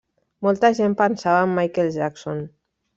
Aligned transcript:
Molta 0.47 0.71
gent 0.79 0.97
pensava 1.03 1.45
en 1.51 1.55
Michael 1.61 1.95
Jackson. 2.01 2.47